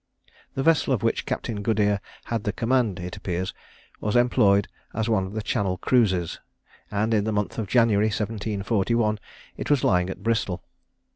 The 0.55 0.63
vessel 0.63 0.93
of 0.93 1.03
which 1.03 1.27
Captain 1.27 1.61
Goodere 1.61 1.99
had 2.23 2.43
the 2.43 2.51
command, 2.51 2.99
it 2.99 3.15
appears, 3.15 3.53
was 3.99 4.15
employed 4.15 4.67
as 4.95 5.07
one 5.07 5.27
of 5.27 5.33
the 5.33 5.43
Channel 5.43 5.77
cruisers, 5.77 6.39
and 6.89 7.13
in 7.13 7.23
the 7.23 7.31
month 7.31 7.59
of 7.59 7.67
January, 7.67 8.07
1741, 8.07 9.19
it 9.57 9.69
was 9.69 9.83
lying 9.83 10.09
at 10.09 10.23
Bristol. 10.23 10.63